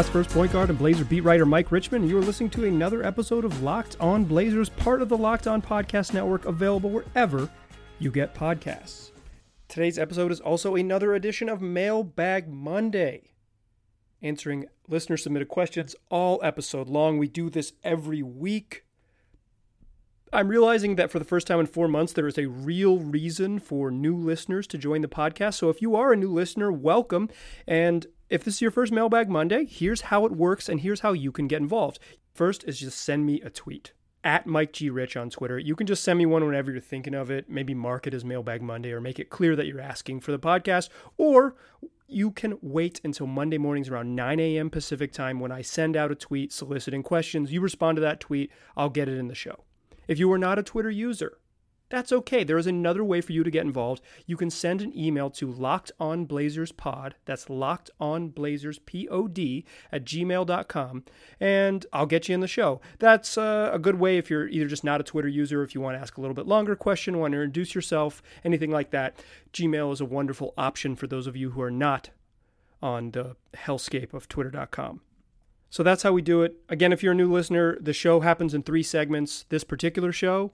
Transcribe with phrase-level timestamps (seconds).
[0.00, 2.64] past first point guard and Blazer beat writer Mike Richman, and you are listening to
[2.64, 7.50] another episode of Locked On Blazers, part of the Locked On Podcast Network, available wherever
[7.98, 9.10] you get podcasts.
[9.68, 13.34] Today's episode is also another edition of Mailbag Monday,
[14.22, 17.18] answering listener submitted questions all episode long.
[17.18, 18.86] We do this every week.
[20.32, 23.58] I'm realizing that for the first time in four months, there is a real reason
[23.58, 25.56] for new listeners to join the podcast.
[25.56, 27.28] So if you are a new listener, welcome.
[27.66, 31.12] And if this is your first Mailbag Monday, here's how it works and here's how
[31.12, 31.98] you can get involved.
[32.32, 34.88] First is just send me a tweet at Mike G.
[34.88, 35.58] Rich on Twitter.
[35.58, 37.50] You can just send me one whenever you're thinking of it.
[37.50, 40.38] Maybe mark it as Mailbag Monday or make it clear that you're asking for the
[40.38, 40.90] podcast.
[41.16, 41.56] Or
[42.06, 44.70] you can wait until Monday mornings around 9 a.m.
[44.70, 47.52] Pacific time when I send out a tweet soliciting questions.
[47.52, 49.64] You respond to that tweet, I'll get it in the show.
[50.06, 51.38] If you are not a Twitter user,
[51.90, 52.44] that's okay.
[52.44, 54.00] There is another way for you to get involved.
[54.26, 61.04] You can send an email to lockedonblazerspod, that's lockedonblazerspod at gmail.com,
[61.40, 62.80] and I'll get you in the show.
[62.98, 65.80] That's uh, a good way if you're either just not a Twitter user, if you
[65.80, 69.16] want to ask a little bit longer question, want to introduce yourself, anything like that.
[69.52, 72.10] Gmail is a wonderful option for those of you who are not
[72.82, 75.02] on the hellscape of twitter.com.
[75.68, 76.56] So that's how we do it.
[76.68, 79.44] Again, if you're a new listener, the show happens in three segments.
[79.50, 80.52] This particular show,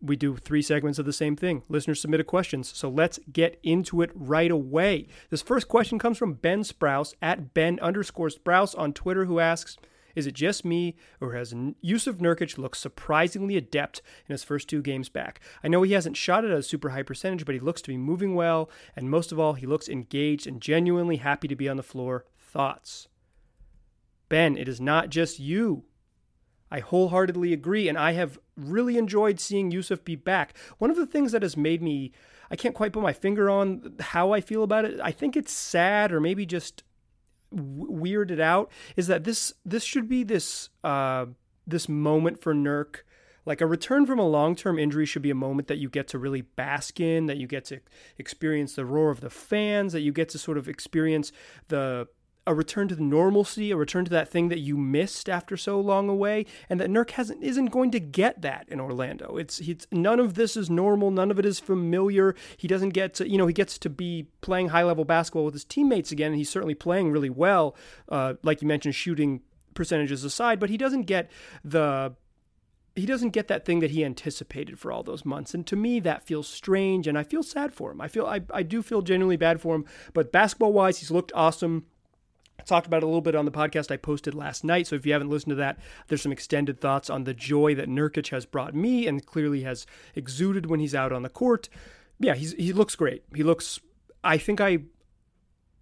[0.00, 1.62] we do three segments of the same thing.
[1.68, 2.72] Listeners submitted questions.
[2.74, 5.08] So let's get into it right away.
[5.30, 9.76] This first question comes from Ben Sprouse at Ben underscore Sprouse on Twitter, who asks,
[10.14, 14.80] is it just me, or has Jusuf Nurkic looked surprisingly adept in his first two
[14.80, 15.40] games back?
[15.62, 17.98] I know he hasn't shot at a super high percentage, but he looks to be
[17.98, 21.76] moving well, and most of all, he looks engaged and genuinely happy to be on
[21.76, 22.24] the floor.
[22.38, 23.08] Thoughts?
[24.30, 25.84] Ben, it is not just you.
[26.70, 30.56] I wholeheartedly agree, and I have really enjoyed seeing Jusuf be back.
[30.78, 32.12] One of the things that has made me,
[32.50, 34.98] I can't quite put my finger on how I feel about it.
[35.02, 36.82] I think it's sad, or maybe just
[37.54, 41.26] weirded out, is that this this should be this uh,
[41.66, 43.02] this moment for Nurk.
[43.44, 46.08] Like a return from a long term injury should be a moment that you get
[46.08, 47.80] to really bask in, that you get to
[48.18, 51.30] experience the roar of the fans, that you get to sort of experience
[51.68, 52.08] the
[52.46, 55.80] a return to the normalcy, a return to that thing that you missed after so
[55.80, 59.36] long away, and that Nurk hasn't isn't going to get that in Orlando.
[59.36, 62.34] It's, it's none of this is normal, none of it is familiar.
[62.56, 65.54] He doesn't get to you know he gets to be playing high level basketball with
[65.54, 67.76] his teammates again, and he's certainly playing really well.
[68.08, 69.40] Uh, like you mentioned, shooting
[69.74, 71.30] percentages aside, but he doesn't get
[71.64, 72.14] the
[72.96, 75.52] he doesn't get that thing that he anticipated for all those months.
[75.52, 78.00] And to me, that feels strange, and I feel sad for him.
[78.00, 79.84] I feel I, I do feel genuinely bad for him.
[80.14, 81.84] But basketball wise, he's looked awesome.
[82.66, 84.88] Talked about it a little bit on the podcast I posted last night.
[84.88, 85.78] So if you haven't listened to that,
[86.08, 89.86] there's some extended thoughts on the joy that Nurkic has brought me and clearly has
[90.16, 91.68] exuded when he's out on the court.
[92.18, 93.22] Yeah, he's he looks great.
[93.34, 93.80] He looks.
[94.24, 94.80] I think I.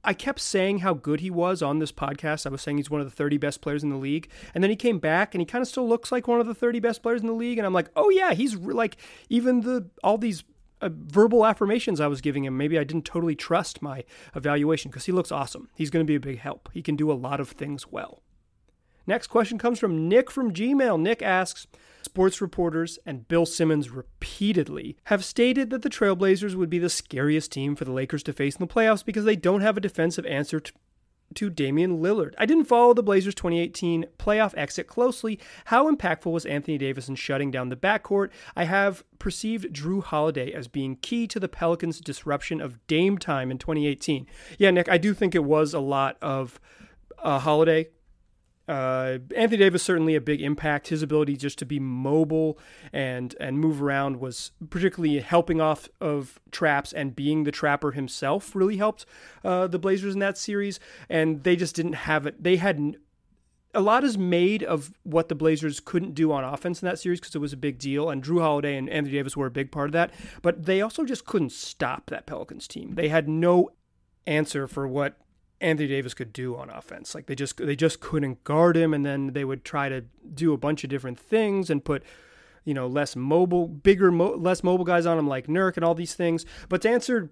[0.07, 2.45] I kept saying how good he was on this podcast.
[2.45, 4.29] I was saying he's one of the 30 best players in the league.
[4.55, 6.55] And then he came back and he kind of still looks like one of the
[6.55, 7.57] 30 best players in the league.
[7.57, 8.99] And I'm like, oh, yeah, he's like,
[9.31, 10.45] even the all these
[10.85, 12.57] uh, verbal affirmations I was giving him.
[12.57, 15.71] Maybe I didn't totally trust my evaluation because he looks awesome.
[15.75, 16.69] He's going to be a big help.
[16.73, 18.23] He can do a lot of things well.
[19.07, 21.01] Next question comes from Nick from Gmail.
[21.01, 21.67] Nick asks
[22.03, 27.53] Sports reporters and Bill Simmons repeatedly have stated that the Trailblazers would be the scariest
[27.53, 30.27] team for the Lakers to face in the playoffs because they don't have a defensive
[30.27, 30.73] answer to,
[31.35, 32.35] to Damian Lillard.
[32.39, 35.39] I didn't follow the Blazers 2018 playoff exit closely.
[35.67, 38.31] How impactful was Anthony Davis in shutting down the backcourt?
[38.55, 43.51] I have perceived Jrue Holiday as being key to the Pelicans' disruption of Dame time
[43.51, 44.27] in 2018.
[44.59, 46.61] Yeah, Nick, I do think it was a lot of
[47.19, 47.89] uh, Holiday
[48.67, 50.89] uh, Anthony Davis certainly a big impact.
[50.89, 52.59] His ability just to be mobile
[52.93, 58.55] and and move around was particularly helping off of traps and being the trapper himself
[58.55, 59.05] really helped
[59.45, 60.81] uh, the Blazers in that series.
[61.09, 62.43] And they just didn't have it.
[62.43, 62.97] They had
[63.75, 67.21] a lot is made of what the Blazers couldn't do on offense in that series
[67.21, 69.73] because it was a big deal, and Jrue Holiday and Anthony Davis were a big
[69.73, 70.13] part of that.
[70.43, 72.95] But they also just couldn't stop that Pelicans team.
[72.95, 73.71] They had no
[74.27, 75.17] answer for what
[75.65, 77.15] Anthony Davis could do on offense.
[77.15, 80.03] Like they just they just couldn't guard him, and then they would try to
[80.35, 82.03] do a bunch of different things and put
[82.65, 85.95] you know less mobile, bigger, mo- less mobile guys on him like Nurk and all
[85.95, 86.45] these things.
[86.69, 87.31] But to answer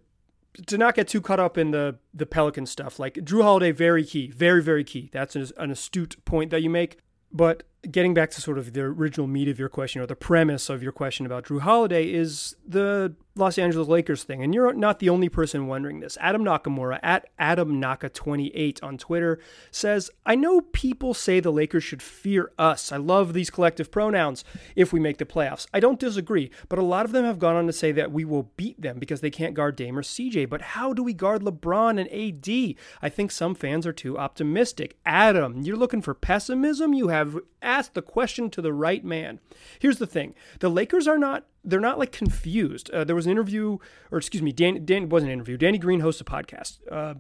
[0.67, 4.05] to not get too caught up in the the Pelican stuff, like Jrue Holiday, very
[4.05, 5.11] key, very very key.
[5.13, 6.99] That's an, an astute point that you make.
[7.31, 10.71] But getting back to sort of the original meat of your question or the premise
[10.71, 14.43] of your question about Jrue Holiday is the Los Angeles Lakers thing.
[14.43, 16.19] And you're not the only person wondering this.
[16.21, 19.41] Adam Nakamura at Adam Naka28 on Twitter
[19.71, 22.93] says, I know people say the Lakers should fear us.
[22.93, 24.45] I love these collective pronouns
[24.77, 25.67] if we make the playoffs.
[25.73, 28.25] I don't disagree, but a lot of them have gone on to say that we
[28.25, 30.49] will beat them because they can't guard Dame or CJ.
[30.49, 32.77] But how do we guard LeBron and AD?
[33.01, 34.99] I think some fans are too optimistic.
[35.07, 36.93] Adam, you're looking for pessimism?
[36.93, 37.39] You have
[37.73, 39.41] asked the question to the right man.
[39.79, 42.91] Here's the thing the Lakers are not they're not like confused.
[42.91, 43.79] Uh, there was an interview,
[44.11, 45.57] or excuse me, Dan, Dan wasn't an interview.
[45.57, 46.79] Danny Green hosts a podcast.
[46.91, 47.15] Uh,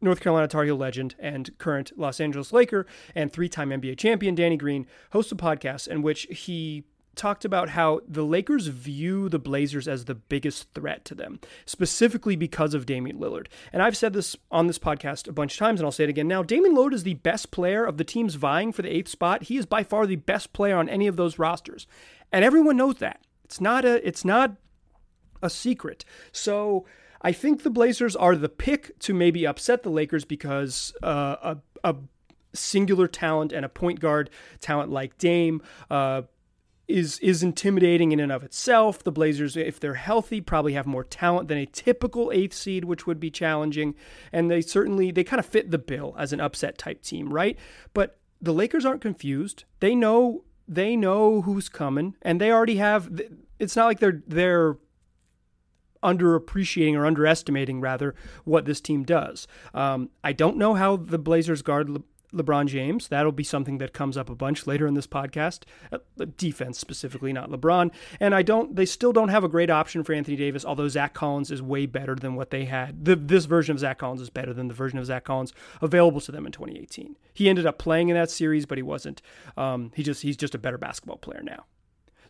[0.00, 4.56] North Carolina Tar Heel legend and current Los Angeles Laker and three-time NBA champion Danny
[4.56, 9.86] Green hosts a podcast in which he talked about how the Lakers view the Blazers
[9.86, 13.46] as the biggest threat to them, specifically because of Damian Lillard.
[13.72, 16.10] And I've said this on this podcast a bunch of times, and I'll say it
[16.10, 16.42] again now.
[16.42, 19.44] Damian Lillard is the best player of the teams vying for the eighth spot.
[19.44, 21.86] He is by far the best player on any of those rosters.
[22.32, 23.20] And everyone knows that.
[23.44, 24.56] It's not a it's not
[25.42, 26.04] a secret.
[26.30, 26.86] So
[27.20, 31.54] I think the Blazers are the pick to maybe upset the Lakers because uh,
[31.84, 31.96] a, a
[32.54, 34.30] singular talent and a point guard
[34.60, 36.22] talent like Dame uh,
[36.88, 39.02] is is intimidating in and of itself.
[39.02, 43.06] The Blazers, if they're healthy, probably have more talent than a typical eighth seed, which
[43.06, 43.94] would be challenging.
[44.32, 47.58] And they certainly they kind of fit the bill as an upset type team, right?
[47.94, 49.64] But the Lakers aren't confused.
[49.80, 53.20] They know they know who's coming, and they already have.
[53.58, 54.76] It's not like they're they're
[56.02, 58.14] underappreciating or underestimating rather
[58.44, 59.46] what this team does.
[59.72, 62.02] Um, I don't know how the Blazers guard
[62.34, 63.08] LeBron James.
[63.08, 65.62] That'll be something that comes up a bunch later in this podcast.
[65.90, 65.98] Uh,
[66.36, 67.90] defense specifically, not LeBron.
[68.20, 68.76] And I don't.
[68.76, 70.64] They still don't have a great option for Anthony Davis.
[70.64, 73.04] Although Zach Collins is way better than what they had.
[73.04, 76.20] The, this version of Zach Collins is better than the version of Zach Collins available
[76.20, 77.16] to them in 2018.
[77.34, 79.22] He ended up playing in that series, but he wasn't.
[79.56, 81.66] Um, he just he's just a better basketball player now.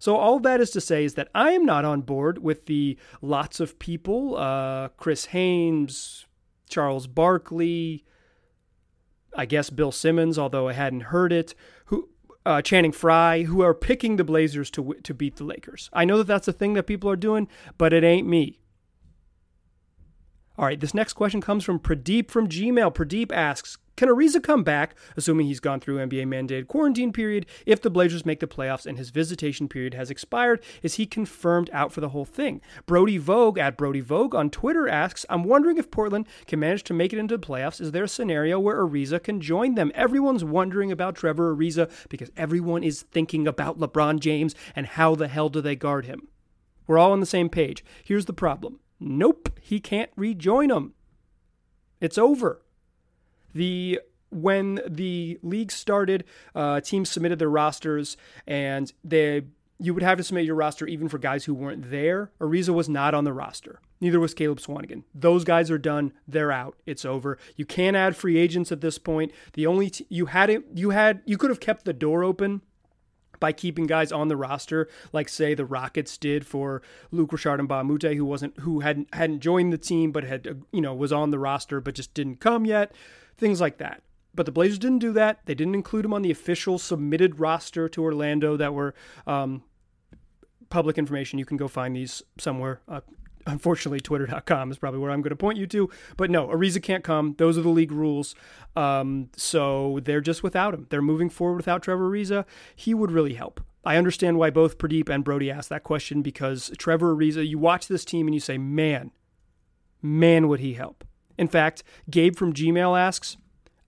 [0.03, 2.99] So all that is to say is that I am not on board with the
[3.21, 6.27] lots of people, uh, Chris Haynes,
[6.69, 8.05] Charles Barkley,
[9.37, 11.55] I guess Bill Simmons, although I hadn't heard it,
[11.87, 12.09] who
[12.45, 15.89] uh, Channing Frye, who are picking the Blazers to to beat the Lakers.
[15.93, 17.49] I know that that's a thing that people are doing,
[17.79, 18.59] but it ain't me.
[20.63, 22.95] All right, this next question comes from Pradeep from Gmail.
[22.95, 27.83] Pradeep asks, can Ariza come back, assuming he's gone through NBA mandated quarantine period, if
[27.83, 30.63] the Blazers make the playoffs and his visitation period has expired?
[30.81, 32.61] Is he confirmed out for the whole thing?
[32.87, 36.95] Brody Vogue at Brody Vogue on Twitter asks, I'm wondering if Portland can manage to
[36.95, 37.81] make it into the playoffs.
[37.81, 39.91] Is there a scenario where Ariza can join them?
[39.97, 45.27] Everyone's wondering about Trevor Ariza because everyone is thinking about LeBron James and how the
[45.27, 46.29] hell do they guard him?
[46.87, 47.85] We're all on the same page.
[48.05, 50.95] Here's the problem Nope, he can't rejoin them.
[52.01, 52.63] It's over.
[53.55, 54.01] The
[54.31, 58.17] when the league started, uh, teams submitted their rosters,
[58.47, 59.43] and they
[59.79, 62.31] you would have to submit your roster even for guys who weren't there.
[62.41, 63.81] Ariza was not on the roster.
[64.01, 65.03] Neither was Caleb Swanigan.
[65.13, 66.13] Those guys are done.
[66.27, 66.77] They're out.
[66.87, 67.37] It's over.
[67.57, 69.33] You can't add free agents at this point.
[69.55, 70.65] The only t- you had it.
[70.75, 72.63] You had you could have kept the door open
[73.43, 76.81] by keeping guys on the roster, like say the Rockets did for
[77.11, 80.63] Luc Richard Mbah a Moute, who wasn't who hadn't hadn't joined the team but had
[80.71, 82.95] you know was on the roster but just didn't come yet,
[83.37, 84.03] things like that.
[84.33, 85.41] But the Blazers didn't do that.
[85.45, 88.95] They didn't include him on the official submitted roster to Orlando that were
[89.27, 89.65] um,
[90.71, 91.41] public information.
[91.41, 92.81] You can go find these somewhere.
[92.89, 93.01] Uh,
[93.47, 95.91] unfortunately, twitter.com is probably where I'm going to point you to.
[96.17, 97.35] But no, Ariza can't come.
[97.39, 98.35] Those are the league rules.
[98.77, 100.87] Um, so they're just without him.
[100.91, 102.45] They're moving forward without Trevor Ariza.
[102.75, 103.61] He would really help.
[103.85, 107.89] I understand why both Pradeep and Brody asked that question because Trevor Ariza, you watch
[107.89, 109.11] this team and you say, man,
[110.01, 111.05] man, would he help.
[111.37, 113.37] In fact, Gabe from Gmail asks,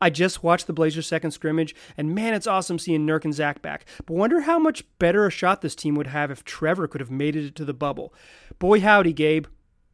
[0.05, 3.63] I just watched the Blazers' second scrimmage, and man, it's awesome seeing Nurk and Zach
[3.63, 3.87] back.
[4.05, 7.11] But wonder how much better a shot this team would have if Trevor could have
[7.11, 8.13] made it to the bubble.
[8.59, 9.47] Boy, howdy, Gabe.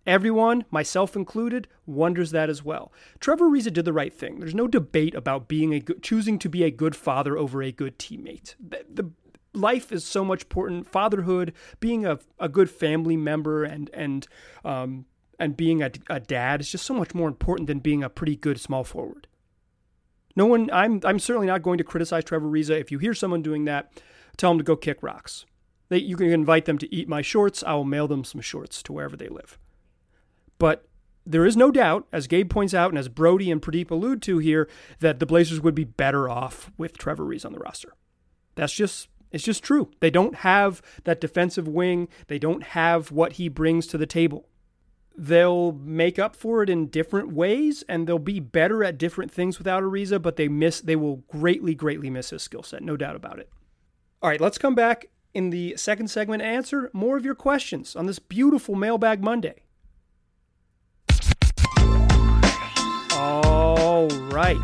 [0.09, 2.93] Everyone, myself included, wonders that as well.
[3.21, 4.41] Trevor Ariza did the right thing.
[4.41, 7.71] There's no debate about being a good, choosing to be a good father over a
[7.71, 8.57] good teammate.
[8.59, 9.11] The, the
[9.55, 10.91] life is so much important.
[10.91, 14.27] Fatherhood, being a, a good family member, and and
[14.65, 15.05] um,
[15.39, 18.35] and being a, a dad is just so much more important than being a pretty
[18.35, 19.29] good small forward.
[20.37, 22.81] No one, I'm, I'm certainly not going to criticize Trevor Ariza.
[22.81, 23.93] If you hear someone doing that,
[24.37, 25.45] tell them to go kick rocks.
[25.89, 27.65] They, you can invite them to eat my shorts.
[27.67, 29.59] I will mail them some shorts to wherever they live.
[30.59, 30.89] But
[31.27, 34.39] there is no doubt, as Gabe points out and as Brody and Pradeep allude to
[34.39, 34.69] here,
[35.01, 37.95] that the Blazers would be better off with Trevor Ariza on the roster.
[38.55, 39.91] That's just it's just true.
[40.01, 42.09] They don't have that defensive wing.
[42.27, 44.49] They don't have what he brings to the table
[45.17, 49.59] they'll make up for it in different ways and they'll be better at different things
[49.59, 53.17] without Ariza, but they miss they will greatly, greatly miss his skill set, no doubt
[53.17, 53.51] about it.
[54.23, 57.95] All right, let's come back in the second segment and answer more of your questions
[57.97, 59.63] on this beautiful Mailbag Monday.
[63.13, 64.57] All right.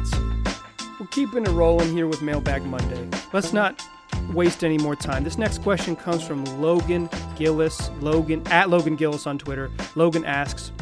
[0.99, 3.09] We're keeping it rolling here with Mailbag Monday.
[3.33, 3.83] Let's not
[4.33, 5.25] waste any more time.
[5.25, 7.91] This next question comes from Logan Gillis.
[8.01, 9.71] Logan at Logan Gillis on Twitter.
[9.95, 10.73] Logan asks,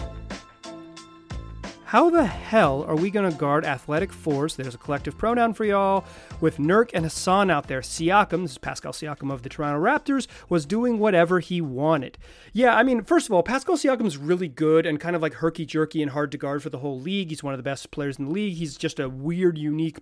[1.94, 4.56] how the hell are we going to guard athletic force?
[4.56, 6.04] There's a collective pronoun for y'all.
[6.40, 10.26] With Nurk and Hassan out there, Siakam, this is Pascal Siakam of the Toronto Raptors,
[10.48, 12.18] was doing whatever he wanted.
[12.52, 15.34] Yeah, I mean, first of all, Pascal Siakam is really good and kind of like
[15.34, 17.28] herky jerky and hard to guard for the whole league.
[17.28, 18.56] He's one of the best players in the league.
[18.56, 19.98] He's just a weird, unique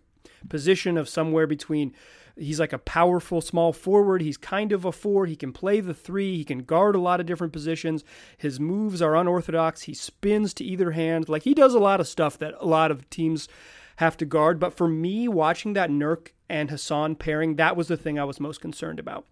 [0.49, 1.93] position of somewhere between
[2.37, 4.23] He's like a powerful small forward.
[4.23, 5.27] He's kind of a four.
[5.27, 6.37] He can play the three.
[6.37, 8.05] He can guard a lot of different positions.
[8.37, 9.83] His moves are unorthodox.
[9.83, 11.29] He spins to either hand.
[11.29, 13.49] Like he does a lot of stuff that a lot of teams
[13.97, 14.59] have to guard.
[14.59, 18.41] But for me, watching that Nurk and Hassan pairing, that was the thing I was
[18.41, 19.27] most concerned about.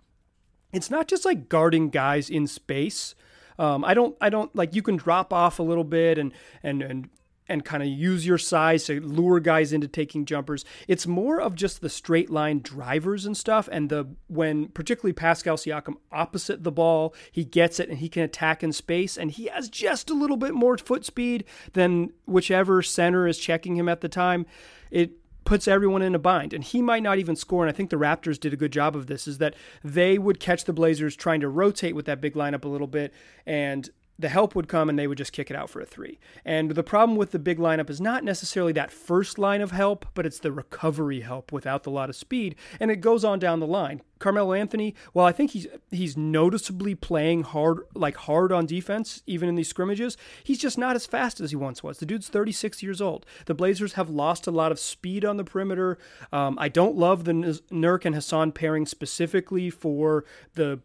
[0.73, 3.14] It's not just like guarding guys in space.
[3.59, 6.83] Um, I don't, I don't like you can drop off a little bit and and
[6.83, 7.11] and
[7.50, 10.64] and kind of use your size to lure guys into taking jumpers.
[10.88, 13.69] It's more of just the straight line drivers and stuff.
[13.71, 18.23] And the when particularly Pascal Siakam opposite the ball, he gets it and he can
[18.23, 19.19] attack in space.
[19.19, 23.76] And he has just a little bit more foot speed than whichever center is checking
[23.76, 24.47] him at the time.
[24.90, 25.12] It
[25.45, 27.97] puts everyone in a bind and he might not even score and i think the
[27.97, 31.40] raptors did a good job of this is that they would catch the blazers trying
[31.40, 33.12] to rotate with that big lineup a little bit
[33.47, 33.90] and
[34.21, 36.19] the help would come and they would just kick it out for a three.
[36.45, 40.07] And the problem with the big lineup is not necessarily that first line of help,
[40.15, 42.55] but it's the recovery help without the lot of speed.
[42.79, 44.03] And it goes on down the line.
[44.19, 49.49] Carmelo Anthony, well, I think he's he's noticeably playing hard, like hard on defense, even
[49.49, 50.19] in these scrimmages.
[50.45, 51.99] He's just not as fast as he once was.
[51.99, 53.25] The dude's 36 years old.
[53.47, 55.97] The Blazers have lost a lot of speed on the perimeter.
[56.33, 60.81] Um, I don't love the Nurk and Hassan pairing specifically for the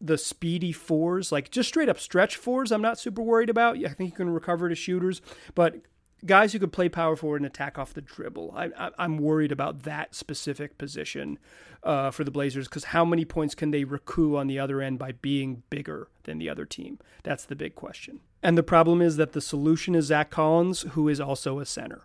[0.00, 3.76] the speedy fours, like just straight up stretch fours, I'm not super worried about.
[3.76, 5.20] I think you can recover to shooters,
[5.54, 5.76] but
[6.24, 9.82] guys who could play power forward and attack off the dribble, I, am worried about
[9.82, 11.38] that specific position
[11.82, 14.98] uh, for the Blazers because how many points can they recoup on the other end
[14.98, 16.98] by being bigger than the other team?
[17.22, 18.20] That's the big question.
[18.42, 22.02] And the problem is that the solution is Zach Collins, who is also a center.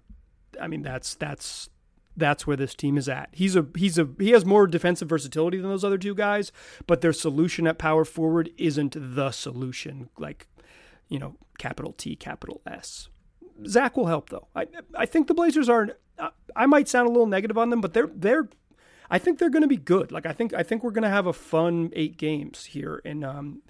[0.61, 1.69] I mean, that's that's
[2.15, 3.29] that's where this team is at.
[3.31, 6.51] He's a he's a he has more defensive versatility than those other two guys,
[6.87, 10.47] but their solution at power forward isn't the solution like
[11.09, 13.09] you know, capital T, capital S.
[13.67, 14.47] Zach will help though.
[14.55, 15.89] I I think the Blazers are
[16.55, 18.49] I might sound a little negative on them, but they're they're
[19.09, 20.11] I think they're going to be good.
[20.11, 23.23] Like I think I think we're going to have a fun 8 games here in
[23.23, 23.61] um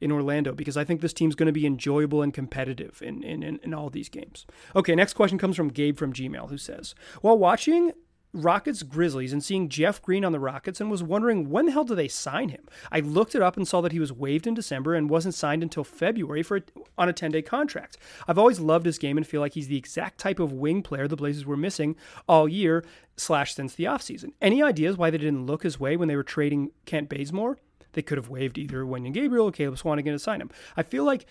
[0.00, 3.42] in Orlando because I think this team's going to be enjoyable and competitive in, in,
[3.42, 4.46] in, in all these games.
[4.76, 7.92] Okay, next question comes from Gabe from Gmail who says, While watching
[8.34, 11.84] Rockets Grizzlies and seeing Jeff Green on the Rockets and was wondering when the hell
[11.84, 12.66] did they sign him?
[12.92, 15.62] I looked it up and saw that he was waived in December and wasn't signed
[15.62, 16.62] until February for a,
[16.98, 17.96] on a 10-day contract.
[18.26, 21.08] I've always loved his game and feel like he's the exact type of wing player
[21.08, 21.96] the Blazers were missing
[22.28, 22.84] all year
[23.16, 24.32] slash since the offseason.
[24.42, 27.58] Any ideas why they didn't look his way when they were trading Kent Bazemore?
[27.98, 30.50] They could have waived either Wenyen Gabriel or Caleb Swanigan to sign him.
[30.76, 31.26] I feel like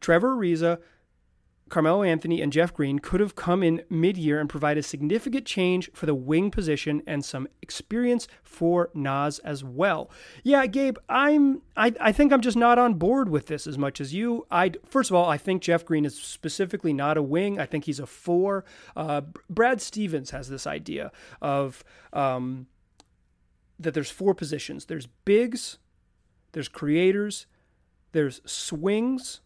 [0.00, 0.78] Trevor Ariza,
[1.68, 5.90] Carmelo Anthony, and Jeff Green could have come in mid year and provided significant change
[5.94, 10.12] for the wing position and some experience for Nas as well.
[10.44, 14.00] Yeah, Gabe, I'm I, I think I'm just not on board with this as much
[14.00, 14.46] as you.
[14.48, 17.58] I first of all, I think Jeff Green is specifically not a wing.
[17.58, 18.64] I think he's a four.
[18.94, 21.10] Uh, Brad Stevens has this idea
[21.40, 22.68] of um,
[23.82, 24.86] that there's four positions.
[24.86, 25.78] There's bigs,
[26.52, 27.46] there's creators,
[28.12, 29.40] there's swings,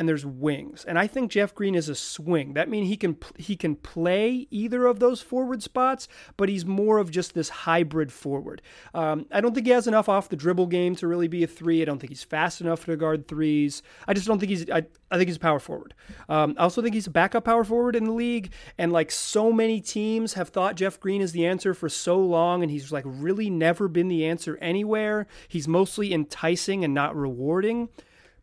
[0.00, 0.86] and there's wings.
[0.86, 2.54] And I think Jeff Green is a swing.
[2.54, 6.96] That means he can he can play either of those forward spots, but he's more
[6.96, 8.62] of just this hybrid forward.
[8.94, 11.46] Um, I don't think he has enough off the dribble game to really be a
[11.46, 11.82] three.
[11.82, 13.82] I don't think he's fast enough to guard threes.
[14.08, 14.70] I just don't think he's.
[14.70, 15.92] I, I think he's a power forward.
[16.30, 18.54] Um, I also think he's a backup power forward in the league.
[18.78, 22.62] And like so many teams have thought Jeff Green is the answer for so long,
[22.62, 25.26] and he's like really never been the answer anywhere.
[25.46, 27.90] He's mostly enticing and not rewarding.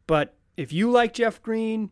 [0.06, 1.92] But if you like Jeff Green,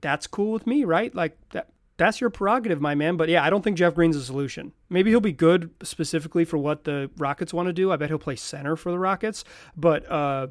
[0.00, 1.12] that's cool with me, right?
[1.14, 3.16] Like that that's your prerogative, my man.
[3.16, 4.72] But yeah, I don't think Jeff Green's a solution.
[4.88, 7.90] Maybe he'll be good specifically for what the Rockets want to do.
[7.90, 9.44] I bet he'll play center for the Rockets,
[9.76, 10.48] but uh,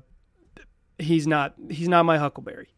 [0.99, 2.69] he's not he's not my Huckleberry.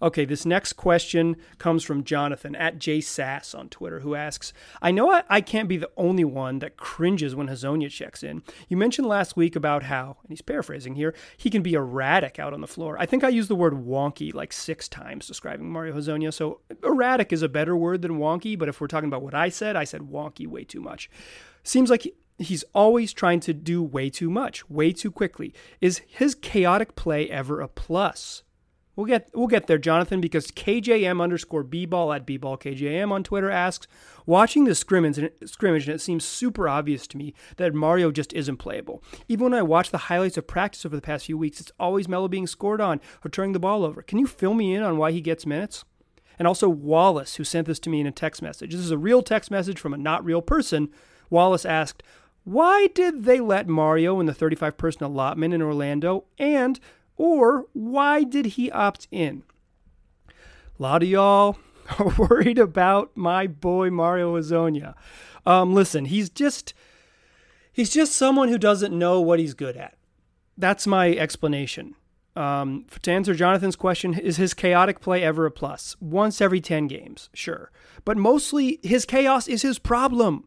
[0.00, 5.10] Okay, this next question comes from Jonathan at JSass on Twitter, who asks I know
[5.10, 8.42] I, I, can't be the only one that cringes when Hezonja checks in.
[8.68, 12.52] You mentioned last week about how, and he's paraphrasing here, he can be erratic out
[12.52, 12.96] on the floor.
[12.98, 17.32] I think I used the word wonky like six times describing Mario Hezonja, so erratic
[17.32, 19.84] is a better word than wonky, but if we're talking about what I said, I
[19.84, 21.10] said wonky way too much.
[21.64, 22.06] Seems like
[22.38, 25.52] he's always trying to do way too much, way too quickly.
[25.80, 28.44] Is his chaotic play ever a plus?
[28.98, 33.48] We'll get we'll get there, Jonathan, because KJM underscore bball at bball KJM on Twitter
[33.48, 33.86] asks,
[34.26, 38.32] watching the scrimmage and scrimmage, and it seems super obvious to me that Mario just
[38.32, 39.00] isn't playable.
[39.28, 42.08] Even when I watch the highlights of practice over the past few weeks, it's always
[42.08, 44.02] Melo being scored on or turning the ball over.
[44.02, 45.84] Can you fill me in on why he gets minutes?
[46.36, 48.72] And also Wallace, who sent this to me in a text message.
[48.72, 50.88] This is a real text message from a not real person.
[51.30, 52.02] Wallace asked,
[52.42, 56.24] why did they let Mario in the 35 person allotment in Orlando?
[56.38, 56.80] And
[57.18, 59.42] or why did he opt in?
[60.28, 61.58] A lot of y'all
[61.98, 64.94] are worried about my boy Mario Hezonja.
[65.44, 66.72] Um, listen, he's just
[67.72, 69.96] he's just someone who doesn't know what he's good at.
[70.56, 71.94] That's my explanation.
[72.36, 75.96] Um, to answer Jonathan's question, is his chaotic play ever a plus?
[76.00, 77.72] Once every 10 games, sure.
[78.04, 80.46] But mostly his chaos is his problem.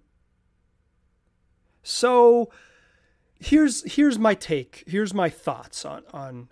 [1.83, 2.49] So
[3.39, 4.83] here's here's my take.
[4.87, 6.49] Here's my thoughts on on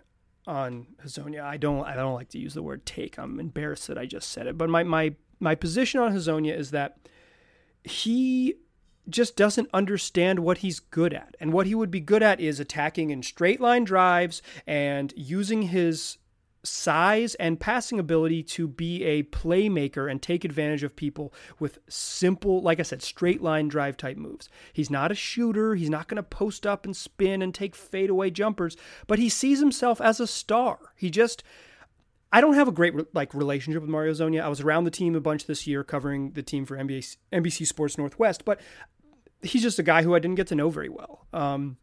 [0.49, 1.41] on Hezonja.
[1.41, 3.17] I don't I don't like to use the word take.
[3.17, 4.57] I'm embarrassed that I just said it.
[4.57, 6.97] But my my my position on Hezonja is that
[7.83, 8.55] he
[9.07, 11.35] just doesn't understand what he's good at.
[11.39, 15.63] And what he would be good at is attacking in straight line drives and using
[15.63, 16.17] his
[16.63, 22.61] size and passing ability to be a playmaker and take advantage of people with simple,
[22.61, 24.49] like I said, straight line drive type moves.
[24.73, 25.75] He's not a shooter.
[25.75, 28.75] He's not going to post up and spin and take fadeaway jumpers,
[29.07, 30.79] but he sees himself as a star.
[30.95, 31.43] He just.
[32.31, 34.43] I don't have a great like relationship with Mario Hezonja.
[34.43, 37.65] I was around the team a bunch this year, covering the team for NBC, NBC
[37.65, 38.59] Sports Northwest, but
[39.41, 41.25] he's just a guy who I didn't get to know very well.
[41.33, 41.77] Um,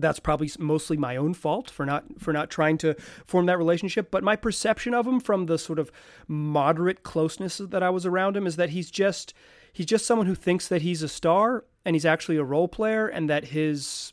[0.00, 2.94] that's probably mostly my own fault for not for not trying to
[3.26, 5.90] form that relationship but my perception of him from the sort of
[6.26, 9.34] moderate closeness that I was around him is that he's just
[9.72, 13.06] he's just someone who thinks that he's a star and he's actually a role player
[13.06, 14.12] and that his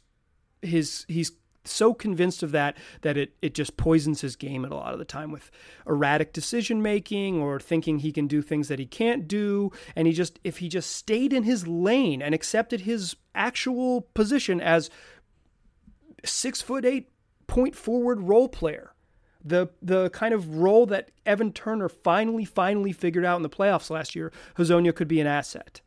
[0.61, 1.31] his he's
[1.67, 5.05] so convinced of that that it it just poisons his game a lot of the
[5.05, 5.51] time with
[5.87, 9.71] erratic decision making or thinking he can do things that he can't do.
[9.95, 14.61] And he just if he just stayed in his lane and accepted his actual position
[14.61, 14.89] as
[16.25, 17.10] six foot eight
[17.48, 18.94] point forward role player.
[19.44, 23.90] The the kind of role that Evan Turner finally, finally figured out in the playoffs
[23.90, 25.81] last year, Hezonja could be an asset.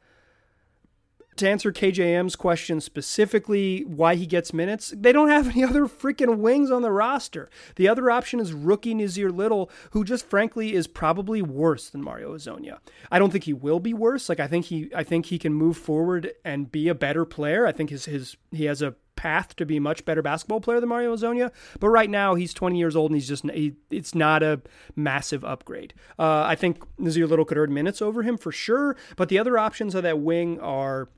[1.38, 6.38] To answer KJM's question specifically, why he gets minutes, they don't have any other freaking
[6.38, 7.48] wings on the roster.
[7.76, 12.34] The other option is rookie Nassir Little, who just frankly is probably worse than Mario
[12.34, 12.78] Hezonja.
[13.10, 14.28] I don't think he will be worse.
[14.28, 17.66] Like I think he I think he can move forward and be a better player.
[17.66, 20.78] I think his his he has a path to be a much better basketball player
[20.78, 21.50] than Mario Hezonja.
[21.80, 24.62] But right now, he's 20 years old and he's just, he, it's not a
[24.94, 25.92] massive upgrade.
[26.18, 28.96] Uh, I think Nassir Little could earn minutes over him for sure.
[29.16, 31.08] But the other options of that wing are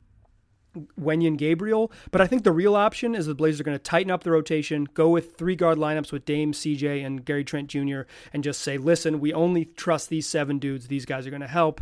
[0.99, 1.93] Wenyen Gabriel.
[2.11, 4.31] But I think the real option is the Blazers are going to tighten up the
[4.31, 8.61] rotation, go with three guard lineups with Dame, CJ, and Gary Trent Jr., and just
[8.63, 10.89] say, listen, we only trust these seven dudes.
[10.89, 11.81] These guys are going to help.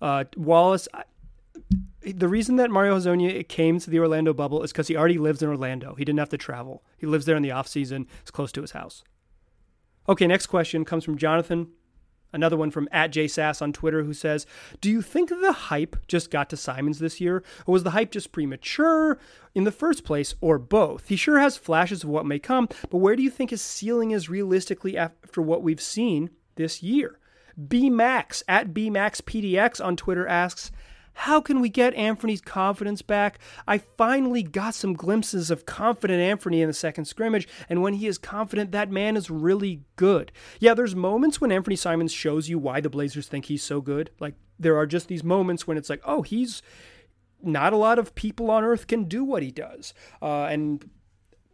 [0.00, 0.88] Uh, Wallace,
[2.02, 5.42] the reason that Mario Hezonja came to the Orlando bubble is because he already lives
[5.42, 5.94] in Orlando.
[5.94, 6.84] He didn't have to travel.
[6.96, 8.06] He lives there in the off season.
[8.22, 9.02] It's close to his house.
[10.08, 11.68] Okay, next question comes from Jonathan.
[12.32, 14.46] Another one from at JSass on Twitter who says,
[14.80, 17.42] Do you think the hype just got to Simons this year?
[17.66, 19.18] Or was the hype just premature
[19.54, 21.08] in the first place, or both?
[21.08, 24.10] He sure has flashes of what may come, but where do you think his ceiling
[24.10, 27.18] is realistically after what we've seen this year?
[27.68, 30.70] B Max at B Max PDX on Twitter asks,
[31.16, 33.38] how can we get Anthony's confidence back?
[33.66, 38.06] I finally got some glimpses of confident Anthony in the second scrimmage, and when he
[38.06, 40.30] is confident, that man is really good.
[40.60, 44.10] Yeah, there's moments when Anthony Simons shows you why the Blazers think he's so good.
[44.20, 46.60] Like, there are just these moments when it's like, oh, he's
[47.42, 49.94] not a lot of people on earth can do what he does.
[50.20, 50.90] Uh, and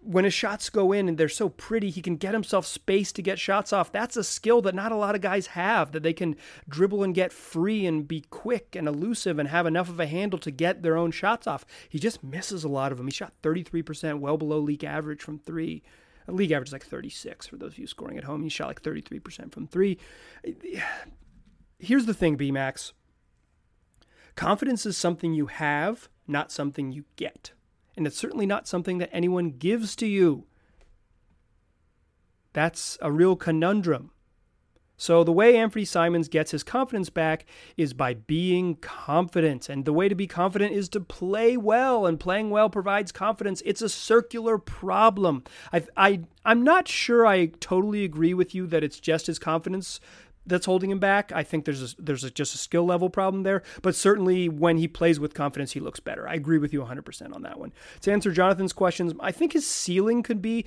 [0.05, 3.23] when his shots go in and they're so pretty, he can get himself space to
[3.23, 3.93] get shots off.
[3.93, 6.37] That's a skill that not a lot of guys have, that they can
[6.69, 10.39] dribble and get free and be quick and elusive and have enough of a handle
[10.41, 11.65] to get their own shots off.
[11.89, 13.07] He just misses a lot of them.
[13.07, 15.83] He shot 33%, well below league average from three.
[16.29, 18.43] Uh, league average is like 36 for those of you scoring at home.
[18.43, 19.99] He shot like 33% from three.
[21.79, 22.93] Here's the thing, B Max.
[24.35, 27.53] Confidence is something you have, not something you get
[27.97, 30.45] and it's certainly not something that anyone gives to you.
[32.53, 34.11] That's a real conundrum.
[34.97, 37.45] So, the way Anthony Simons gets his confidence back
[37.77, 39.69] is by being confident.
[39.69, 43.63] And the way to be confident is to play well, and playing well provides confidence.
[43.65, 45.43] It's a circular problem.
[45.73, 49.99] I, I, I'm not sure I totally agree with you that it's just his confidence
[50.47, 51.33] that's holding him back.
[51.33, 54.79] I think there's a, there's a, just a skill level problem there, but certainly when
[54.79, 56.29] he plays with confidence, he looks better.
[56.29, 57.73] I agree with you 100% on that one.
[58.03, 60.67] To answer Jonathan's questions, I think his ceiling could be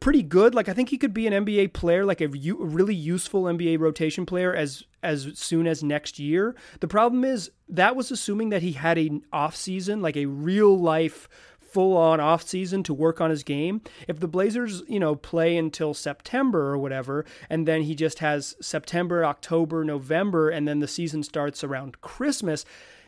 [0.00, 0.54] pretty good.
[0.54, 4.26] Like I think he could be an NBA player, like a, really useful NBA rotation
[4.26, 6.56] player as as soon as next year.
[6.80, 10.76] The problem is that was assuming that he had an off season, like a real
[10.76, 11.28] life
[11.76, 13.82] full on off season to work on his game.
[14.08, 18.56] If the Blazers, you know, play until September or whatever, and then he just has
[18.62, 22.64] September, October, November, and then the season starts around Christmas,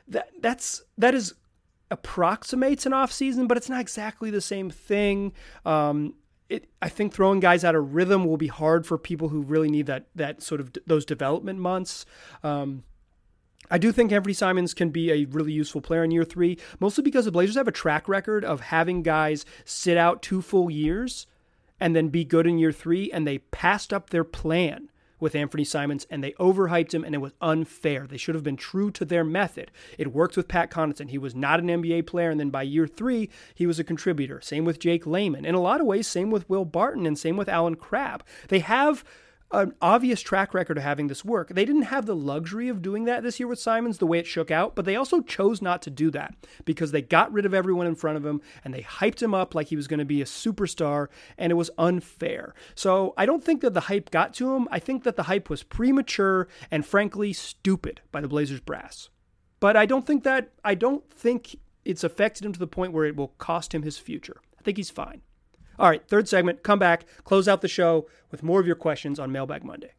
[0.07, 1.33] that that's that is
[1.91, 5.33] approximates an off season, but it's not exactly the same thing.
[5.65, 6.13] Um,
[6.51, 9.71] it, I think throwing guys out of rhythm will be hard for people who really
[9.71, 12.05] need that that sort of those development months.
[12.43, 12.85] Um,
[13.71, 17.03] I do think Anthony Simons can be a really useful player in year three, mostly
[17.03, 21.27] because the Blazers have a track record of having guys sit out two full years
[21.81, 25.65] and then be good in year three, and they passed up their plan with Anthony
[25.65, 28.07] Simons and they overhyped him and it was unfair.
[28.07, 29.71] They should have been true to their method.
[29.97, 31.11] It worked with Pat Connaughton.
[31.11, 34.41] He was not an NBA player and then by year 3 he was a contributor.
[34.41, 35.45] Same with Jake Layman.
[35.45, 38.23] In a lot of ways same with Will Barton and same with Allen Crabbe.
[38.49, 39.05] They have
[39.51, 41.49] an obvious track record of having this work.
[41.49, 44.27] They didn't have the luxury of doing that this year with Simons the way it
[44.27, 46.35] shook out, but they also chose not to do that
[46.65, 49.55] because they got rid of everyone in front of him and they hyped him up
[49.55, 51.09] like he was going to be a superstar
[51.39, 52.55] and it was unfair.
[52.75, 54.69] So I don't think that the hype got to him.
[54.71, 59.09] I think that the hype was premature and frankly stupid by the Blazers brass.
[59.61, 63.07] But I don't think that I don't think it's affected him to the point where
[63.07, 64.41] it will cost him his future.
[64.59, 65.23] I think he's fine.
[65.79, 69.21] All right, third segment, come back, close out the show with more of your questions
[69.21, 69.93] on Mailbag Monday.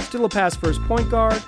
[0.00, 1.42] Still a pass first point guard.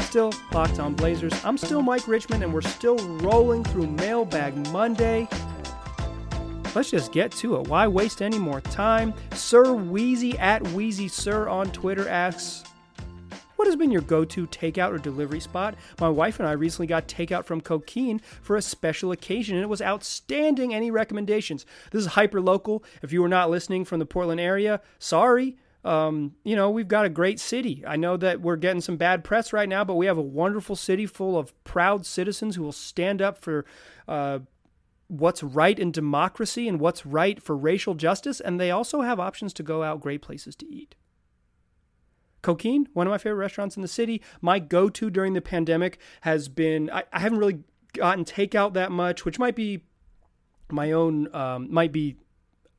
[0.00, 1.32] Still locked on Blazers.
[1.44, 5.28] I'm still Mike Richman, and we're still rolling through Mailbag Monday.
[6.74, 7.68] Let's just get to it.
[7.68, 9.14] Why waste any more time?
[9.32, 12.64] Sir Wheezy at Wheezy Sir on Twitter asks,
[13.56, 15.74] what has been your go to takeout or delivery spot?
[16.00, 19.68] My wife and I recently got takeout from Coquine for a special occasion, and it
[19.68, 20.74] was outstanding.
[20.74, 21.66] Any recommendations?
[21.90, 22.84] This is hyper local.
[23.02, 25.56] If you were not listening from the Portland area, sorry.
[25.84, 27.84] Um, you know, we've got a great city.
[27.86, 30.74] I know that we're getting some bad press right now, but we have a wonderful
[30.74, 33.64] city full of proud citizens who will stand up for
[34.08, 34.40] uh,
[35.06, 38.40] what's right in democracy and what's right for racial justice.
[38.40, 40.96] And they also have options to go out great places to eat.
[42.46, 44.22] Coquine, one of my favorite restaurants in the city.
[44.40, 48.92] My go to during the pandemic has been, I, I, haven't really gotten takeout that
[48.92, 49.82] much, which might be
[50.70, 52.18] my own, um, might be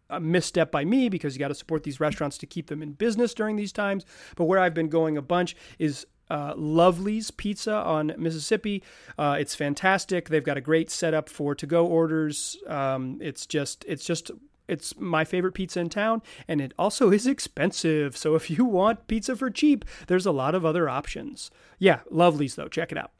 [0.09, 2.93] a misstep by me because you got to support these restaurants to keep them in
[2.93, 4.05] business during these times.
[4.37, 8.83] But where I've been going a bunch is uh, Lovely's Pizza on Mississippi.
[9.17, 10.29] Uh, it's fantastic.
[10.29, 12.55] They've got a great setup for to-go orders.
[12.67, 14.31] Um, it's just it's just
[14.67, 18.17] it's my favorite pizza in town, and it also is expensive.
[18.17, 21.51] So if you want pizza for cheap, there's a lot of other options.
[21.79, 22.67] Yeah, Lovely's though.
[22.67, 23.11] Check it out.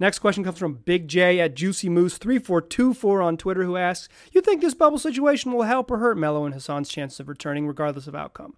[0.00, 4.40] Next question comes from Big J at Juicy Moose 3424 on Twitter, who asks, You
[4.40, 8.08] think this bubble situation will help or hurt Melo and Hassan's chances of returning, regardless
[8.08, 8.54] of outcome?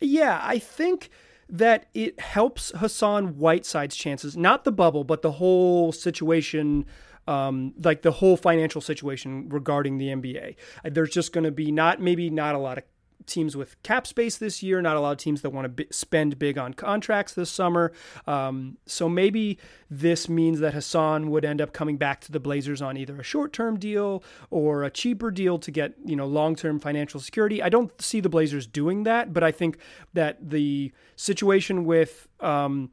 [0.00, 1.10] Yeah, I think
[1.46, 6.86] that it helps Hassan Whiteside's chances, not the bubble, but the whole situation
[7.30, 10.56] um, like the whole financial situation regarding the NBA.
[10.84, 12.84] There's just going to be not maybe not a lot of
[13.26, 15.86] teams with cap space this year, not a lot of teams that want to b-
[15.92, 17.92] spend big on contracts this summer.
[18.26, 22.82] Um, so maybe this means that Hassan would end up coming back to the Blazers
[22.82, 27.20] on either a short-term deal or a cheaper deal to get you know long-term financial
[27.20, 27.62] security.
[27.62, 29.78] I don't see the Blazers doing that, but I think
[30.14, 32.90] that the situation with um,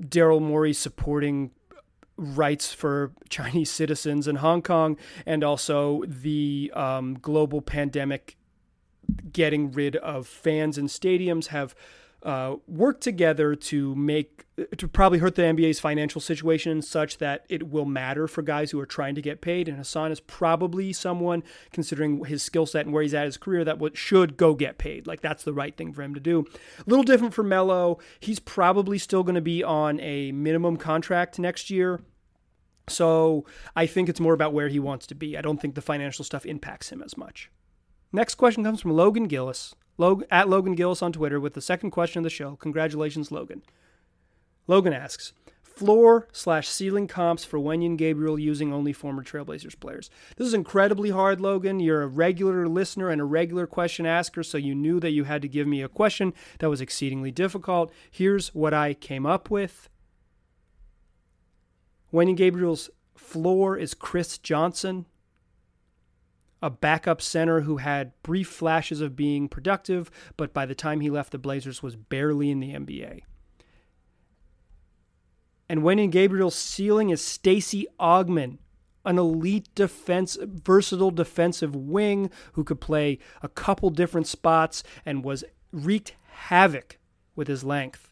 [0.00, 1.50] Daryl Morey supporting
[2.18, 8.36] rights for Chinese citizens in Hong Kong, and also the um, global pandemic
[9.32, 11.74] getting rid of fans in stadiums have
[12.22, 14.44] uh, worked together to make
[14.76, 18.80] to probably hurt the NBA's financial situation such that it will matter for guys who
[18.80, 19.68] are trying to get paid.
[19.68, 23.64] And Hassan is probably someone, considering his skill set and where he's at his career,
[23.64, 25.06] that should go get paid.
[25.06, 26.44] Like that's the right thing for him to do.
[26.78, 27.98] A little different for Melo.
[28.18, 32.00] He's probably still going to be on a minimum contract next year.
[32.88, 33.44] So
[33.76, 35.36] I think it's more about where he wants to be.
[35.36, 37.50] I don't think the financial stuff impacts him as much.
[38.12, 41.90] Next question comes from Logan Gillis, Log- at Logan Gillis on Twitter, with the second
[41.90, 42.56] question of the show.
[42.56, 43.62] Congratulations, Logan.
[44.66, 45.32] Logan asks,
[45.62, 50.10] floor slash ceiling comps for Wenyen Gabriel using only former Trailblazers players.
[50.36, 51.78] This is incredibly hard, Logan.
[51.78, 55.42] You're a regular listener and a regular question asker, so you knew that you had
[55.42, 57.92] to give me a question that was exceedingly difficult.
[58.10, 59.88] Here's what I came up with.
[62.12, 65.06] Wenyen Gabriel's floor is Chris Johnson.
[66.60, 71.10] A backup center who had brief flashes of being productive, but by the time he
[71.10, 73.22] left the Blazers was barely in the NBA.
[75.68, 78.58] And Wenyen Gabriel's ceiling is Stacey Augmon,
[79.04, 85.44] an elite defense, versatile defensive wing who could play a couple different spots and was
[85.72, 86.98] wreaked havoc
[87.36, 88.04] with his length.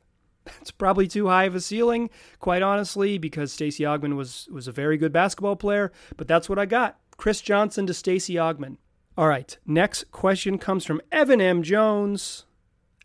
[0.60, 4.72] It's probably too high of a ceiling, quite honestly, because Stacey Augmon was was a
[4.72, 7.00] very good basketball player, but that's what I got.
[7.16, 8.76] Chris Johnson to Stacey Augmon.
[9.16, 11.62] All right, next question comes from Evan M.
[11.62, 12.44] Jones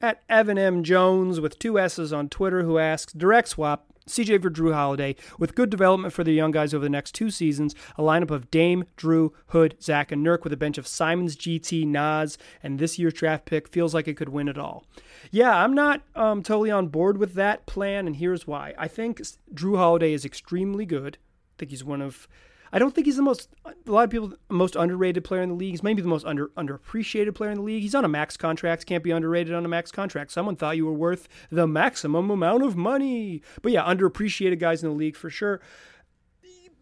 [0.01, 0.83] at Evan M.
[0.83, 5.55] Jones with two S's on Twitter, who asks Direct swap CJ for Jrue Holiday, with
[5.55, 7.75] good development for the young guys over the next two seasons.
[7.97, 11.85] A lineup of Dame, Jrue, Hood, Zach, and Nurk with a bench of Simons, GT,
[11.85, 14.85] Nas, and this year's draft pick feels like it could win it all.
[15.29, 18.73] Yeah, I'm not um, totally on board with that plan, and here's why.
[18.77, 19.21] I think
[19.53, 21.17] Jrue Holiday is extremely good.
[21.21, 22.27] I think he's one of
[22.73, 25.55] I don't think he's the most a lot of people most underrated player in the
[25.55, 25.71] league.
[25.71, 27.81] He's maybe the most under underappreciated player in the league.
[27.81, 30.31] He's on a max contract, can't be underrated on a max contract.
[30.31, 33.41] Someone thought you were worth the maximum amount of money.
[33.61, 35.61] But yeah, underappreciated guys in the league for sure.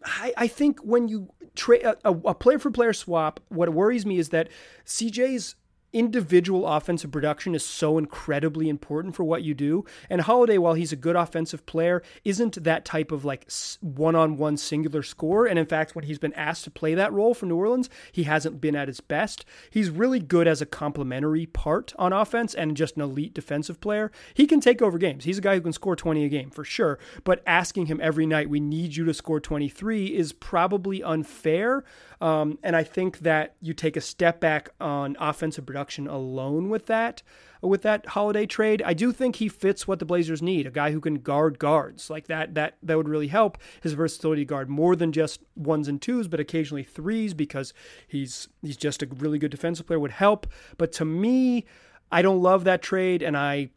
[0.04, 4.18] I, I think when you trade a, a player for player swap, what worries me
[4.18, 4.48] is that
[4.86, 5.56] CJ's
[5.92, 9.84] individual offensive production is so incredibly important for what you do.
[10.08, 13.50] And Holiday, while he's a good offensive player, isn't that type of like
[13.80, 15.46] one on one singular score.
[15.46, 18.24] And in fact, when he's been asked to play that role for New Orleans, he
[18.24, 19.44] hasn't been at his best.
[19.70, 24.10] He's really good as a complementary part on offense and just an elite defensive player.
[24.34, 25.24] He can take over games.
[25.24, 26.98] He's a guy who can score 20 a game for sure.
[27.24, 31.84] But asking him every night, we need you to score 23 is probably unfair.
[32.20, 36.86] Um, and I think that you take a step back on offensive production alone with
[36.86, 37.22] that
[37.62, 38.82] with that holiday trade.
[38.84, 42.10] I do think he fits what the Blazers need, a guy who can guard guards.
[42.10, 46.00] Like that that that would really help his versatility guard more than just ones and
[46.00, 47.72] twos, but occasionally threes because
[48.06, 50.46] he's he's just a really good defensive player would help.
[50.76, 51.64] But to me,
[52.12, 53.70] I don't love that trade and I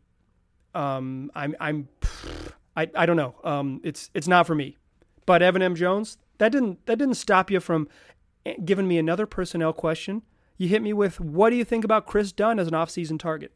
[0.76, 1.88] um I'm I'm
[2.76, 3.36] I, I don't know.
[3.44, 4.78] Um it's it's not for me.
[5.26, 5.76] But Evan M.
[5.76, 7.88] Jones, that didn't that didn't stop you from
[8.64, 10.24] given me another personnel question.
[10.58, 13.52] You hit me with, what do you think about Kris Dunn as an offseason target?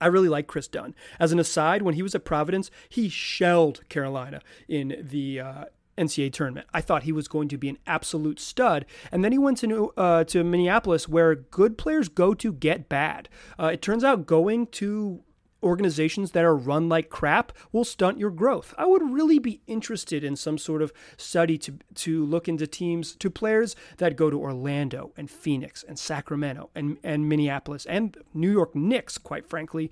[0.00, 0.94] I really like Kris Dunn.
[1.18, 5.64] As an aside, when he was at Providence, he shelled Carolina in the uh,
[5.96, 6.66] NCAA tournament.
[6.74, 9.92] I thought he was going to be an absolute stud, and then he went to
[9.96, 13.28] uh, to Minneapolis, where good players go to get bad.
[13.58, 15.22] Uh, it turns out going to
[15.64, 18.74] organizations that are run like crap will stunt your growth.
[18.78, 23.16] I would really be interested in some sort of study to to look into teams
[23.16, 28.52] to players that go to Orlando and Phoenix and Sacramento and and Minneapolis and New
[28.52, 29.90] York Knicks, quite frankly,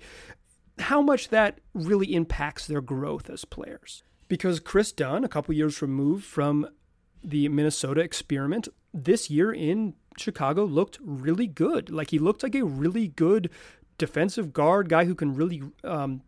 [0.79, 4.03] how much that really impacts their growth as players.
[4.27, 6.67] Because Kris Dunn, a couple years removed from
[7.23, 11.89] the Minnesota experiment, this year in Chicago looked really good.
[11.89, 13.49] Like he looked like a really good
[13.97, 16.21] defensive guard, guy who can really, um,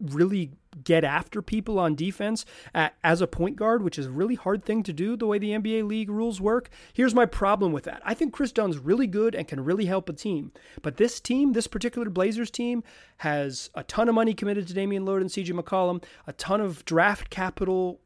[0.00, 0.52] really
[0.84, 2.44] get after people on defense
[2.74, 5.38] at, as a point guard, which is a really hard thing to do the way
[5.38, 6.68] the NBA league rules work.
[6.92, 8.02] Here's my problem with that.
[8.04, 10.52] I think Kris Dunn's really good and can really help a team.
[10.82, 12.84] But this team, this particular Blazers team,
[13.18, 16.84] has a ton of money committed to Damian Lillard and CJ McCollum, a ton of
[16.84, 18.00] draft capital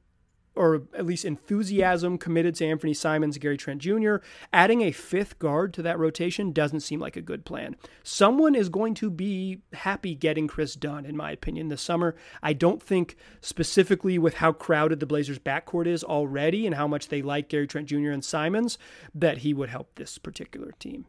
[0.61, 4.17] or at least enthusiasm committed to Anthony Simons, Gary Trent Jr.
[4.53, 7.77] Adding a fifth guard to that rotation doesn't seem like a good plan.
[8.03, 12.15] Someone is going to be happy getting Kris Dunn, in my opinion, this summer.
[12.43, 17.09] I don't think specifically with how crowded the Blazers' backcourt is already and how much
[17.09, 18.11] they like Gary Trent Jr.
[18.11, 18.77] and Simons
[19.15, 21.07] that he would help this particular team.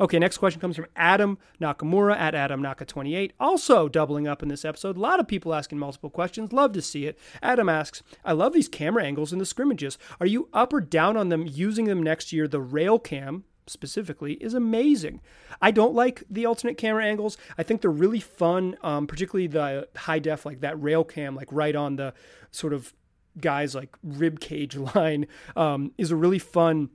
[0.00, 3.32] Okay, next question comes from Adam Nakamura at Adam Naka28.
[3.38, 4.96] Also doubling up in this episode.
[4.96, 6.54] A lot of people asking multiple questions.
[6.54, 7.18] Love to see it.
[7.42, 9.98] Adam asks, I love these camera angles in the scrimmages.
[10.18, 12.48] Are you up or down on them using them next year?
[12.48, 15.20] The rail cam, specifically is amazing.
[15.60, 17.36] I don't like the alternate camera angles.
[17.58, 21.48] I think they're really fun, um, particularly the high def, like that rail cam, like
[21.52, 22.14] right on the
[22.50, 22.94] sort of
[23.38, 26.88] guy's like rib cage line, um, is a really fun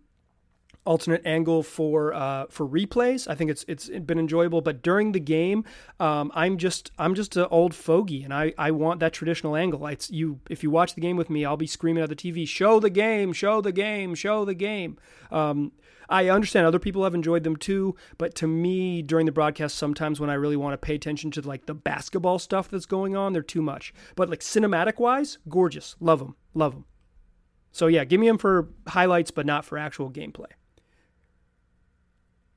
[0.85, 3.27] alternate angle for uh, for replays.
[3.27, 4.61] I think it's it's been enjoyable.
[4.61, 5.65] But during the game,
[5.99, 9.85] um, I'm just I'm just an old fogey, and I, I want that traditional angle.
[9.87, 12.47] It's you if you watch the game with me, I'll be screaming at the TV,
[12.47, 13.33] "Show the game!
[13.33, 14.15] Show the game!
[14.15, 14.97] Show the game!"
[15.31, 15.71] Um,
[16.07, 20.19] I understand other people have enjoyed them too, but to me, during the broadcast, sometimes
[20.19, 23.33] when I really want to pay attention to like the basketball stuff that's going on,
[23.33, 23.91] they're too much.
[24.15, 26.85] But like cinematic wise, gorgeous, love them, love them.
[27.71, 30.51] So yeah, give me them for highlights, but not for actual gameplay.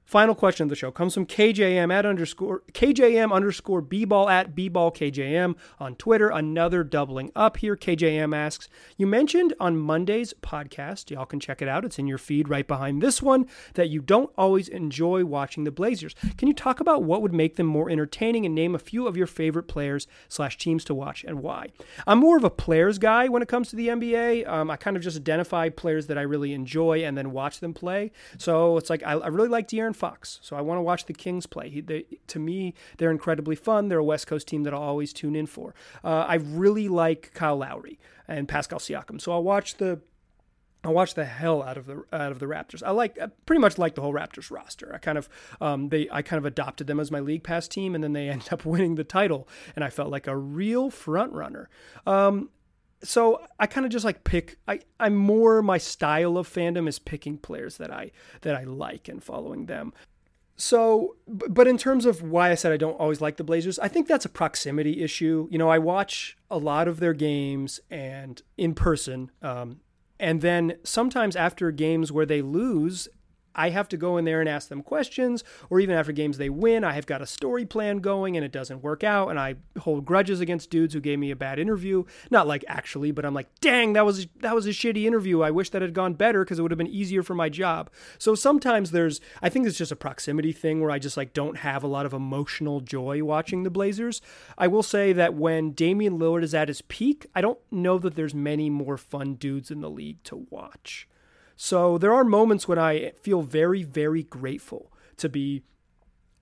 [0.08, 4.90] Final question of the show comes from KJM at underscore KJM underscore bball at bball
[4.90, 6.30] KJM on Twitter.
[6.30, 7.76] Another doubling up here.
[7.76, 11.84] KJM asks, You mentioned on Monday's podcast, y'all can check it out.
[11.84, 15.70] It's in your feed right behind this one, that you don't always enjoy watching the
[15.70, 16.14] Blazers.
[16.38, 19.14] Can you talk about what would make them more entertaining and name a few of
[19.14, 21.66] your favorite players slash teams to watch and why?
[22.06, 24.48] I'm more of a players guy when it comes to the NBA.
[24.48, 27.74] Um, I kind of just identify players that I really enjoy and then watch them
[27.74, 28.10] play.
[28.38, 30.38] So it's like I, I really like De'Aaron Fox.
[30.42, 31.68] So I want to watch the Kings play.
[31.68, 33.88] He, they, to me, they're incredibly fun.
[33.88, 35.74] They're a West Coast team that I'll always tune in for.
[36.04, 39.20] Uh, I really like Kyle Lowry and Pascal Siakam.
[39.20, 40.00] So I'll watch the
[40.84, 42.82] I watch the hell out of the out of the Raptors.
[42.84, 44.94] I like I pretty much like the whole Raptors roster.
[44.94, 45.28] I kind of
[45.60, 48.28] um, they I kind of adopted them as my league pass team, and then they
[48.30, 51.68] ended up winning the title, and I felt like a real front runner.
[52.06, 52.50] Um,
[53.02, 54.58] so I kind of just like pick.
[54.66, 58.10] I I'm more my style of fandom is picking players that I
[58.42, 59.92] that I like and following them.
[60.56, 63.86] So, but in terms of why I said I don't always like the Blazers, I
[63.86, 65.46] think that's a proximity issue.
[65.52, 69.80] You know, I watch a lot of their games and in person, um,
[70.18, 73.08] and then sometimes after games where they lose,
[73.58, 76.48] I have to go in there and ask them questions, or even after games they
[76.48, 79.56] win, I have got a story plan going and it doesn't work out, and I
[79.80, 82.04] hold grudges against dudes who gave me a bad interview.
[82.30, 85.42] Not like actually, but I'm like, dang, that was that was a shitty interview.
[85.42, 87.90] I wish that had gone better because it would have been easier for my job.
[88.16, 91.58] So sometimes there's, I think it's just a proximity thing where I just like don't
[91.58, 94.22] have a lot of emotional joy watching the Blazers.
[94.56, 98.14] I will say that when Damian Lillard is at his peak, I don't know that
[98.14, 101.08] there's many more fun dudes in the league to watch.
[101.60, 105.64] So there are moments when I feel very, very grateful to be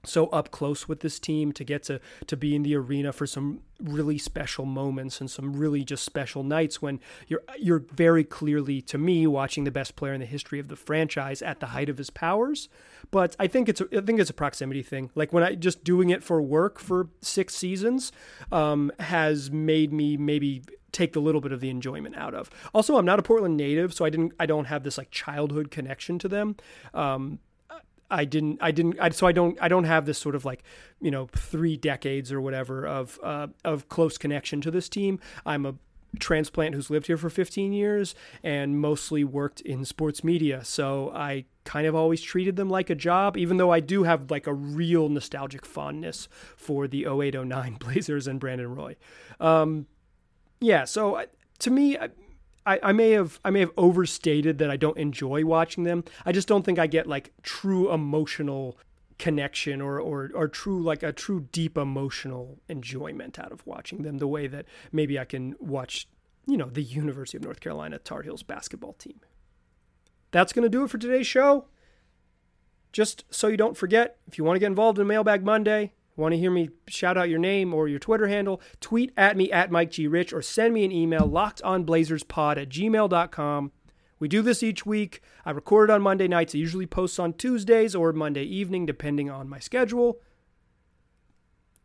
[0.05, 3.27] so up close with this team to get to to be in the arena for
[3.27, 8.81] some really special moments and some really just special nights when you're you're very clearly
[8.83, 11.89] to me watching the best player in the history of the franchise at the height
[11.89, 12.69] of his powers.
[13.11, 15.11] But I think it's a, I think it's a proximity thing.
[15.15, 18.13] Like when I just doing it for work for 6 seasons
[18.53, 20.63] um, has made me maybe
[20.97, 22.51] take the little bit of the enjoyment out of.
[22.75, 25.71] Also, I'm not a Portland native, so I didn't I don't have this like childhood
[25.71, 26.57] connection to them.
[26.95, 27.39] Um,
[28.11, 30.63] I didn't I didn't I, so I don't I don't have this sort of like
[31.01, 35.21] you know three decades or whatever of uh, of close connection to this team.
[35.45, 35.75] I'm a
[36.19, 40.65] transplant who's lived here for 15 years and mostly worked in sports media.
[40.65, 44.31] So I kind of always treated them like a job, even though I do have
[44.31, 48.97] like a real nostalgic fondness for the 0809 Blazers and Brandon Roy.
[49.41, 49.87] Um,
[50.61, 51.27] yeah, so uh,
[51.61, 52.09] to me, I,
[52.83, 56.05] I, may have I may have overstated that I don't enjoy watching them.
[56.25, 58.77] I just don't think I get like true emotional
[59.19, 64.19] connection or, or or true like a true deep emotional enjoyment out of watching them
[64.19, 66.07] the way that maybe I can watch
[66.47, 69.21] you know the University of North Carolina Tar Heels basketball team.
[70.33, 71.67] That's going to do it for today's show.
[72.93, 76.33] Just so you don't forget, if you want to get involved in Mailbag Monday, Want
[76.33, 78.61] to hear me shout out your name or your Twitter handle?
[78.81, 80.07] Tweet at me at Mike G.
[80.07, 83.73] Rich or send me an email lockedonblazerspod at gmail.com.
[84.19, 85.21] We do this each week.
[85.45, 86.55] I record it on Monday nights.
[86.55, 90.21] I usually post on Tuesdays or Monday evening, depending on my schedule.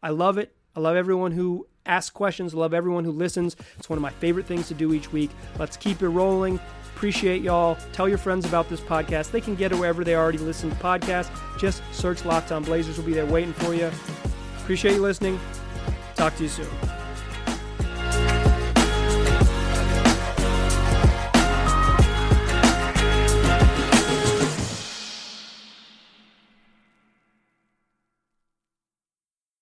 [0.02, 0.56] I love it.
[0.76, 2.54] I love everyone who asks questions.
[2.54, 3.58] I love everyone who listens.
[3.78, 5.32] It's one of my favorite things to do each week.
[5.60, 6.58] Let's keep it rolling.
[7.02, 7.80] Appreciate y'all.
[7.94, 9.32] Tell your friends about this podcast.
[9.32, 11.32] They can get it wherever they already listen to podcasts.
[11.58, 12.96] Just search Locked On Blazers.
[12.96, 13.90] We'll be there waiting for you.
[14.60, 15.40] Appreciate you listening.
[16.16, 17.01] Talk to you soon.